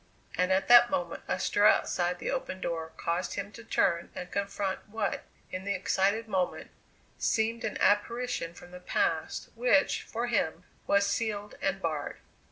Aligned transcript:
And 0.33 0.51
at 0.51 0.67
that 0.67 0.89
moment 0.89 1.21
a 1.27 1.39
stir 1.39 1.67
outside 1.67 2.17
the 2.17 2.31
open 2.31 2.59
door 2.59 2.91
caused 2.97 3.35
him 3.35 3.51
to 3.51 3.63
turn 3.63 4.09
and 4.15 4.31
confront 4.31 4.89
what, 4.89 5.25
in 5.51 5.63
the 5.63 5.75
excited 5.75 6.27
moment, 6.27 6.71
seemed 7.19 7.63
an 7.63 7.77
apparition 7.79 8.55
from 8.55 8.71
the 8.71 8.79
past, 8.79 9.49
which, 9.53 10.01
for 10.01 10.25
him, 10.25 10.63
was 10.87 11.05
sealed 11.05 11.53
and 11.61 11.79
barred. 11.83 12.17